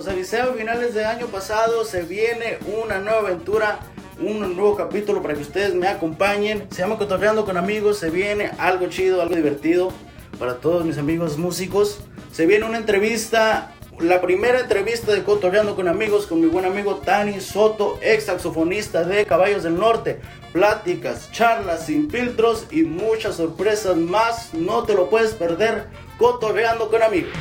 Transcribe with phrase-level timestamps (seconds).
[0.00, 3.80] los avisé a finales de año pasado, se viene una nueva aventura,
[4.18, 6.66] un nuevo capítulo para que ustedes me acompañen.
[6.70, 9.92] Se llama Cotorreando con amigos, se viene algo chido, algo divertido
[10.38, 12.00] para todos mis amigos músicos.
[12.32, 16.94] Se viene una entrevista, la primera entrevista de Cotorreando con amigos con mi buen amigo
[17.04, 20.18] Tani Soto, ex saxofonista de Caballos del Norte.
[20.54, 24.54] Pláticas, charlas sin filtros y muchas sorpresas más.
[24.54, 25.88] No te lo puedes perder.
[26.16, 27.32] Cotorreando con amigos.